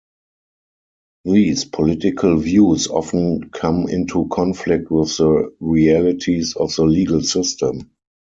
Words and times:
These 1.25 1.65
political 1.65 2.37
views 2.39 2.87
often 2.87 3.51
come 3.51 3.87
into 3.87 4.27
conflict 4.31 4.89
with 4.89 5.15
the 5.17 5.53
realities 5.59 6.55
of 6.55 6.73
the 6.75 6.85
legal 6.85 7.21
system. 7.21 7.91